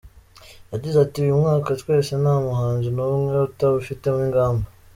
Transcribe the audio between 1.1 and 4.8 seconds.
“Uyu mwaka twese nta muhanzi n’umwe utawufitemo ingamba.